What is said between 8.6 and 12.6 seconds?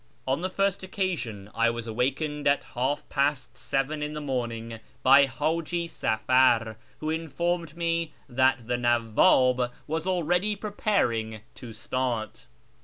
the Nawwab was already preparing to start.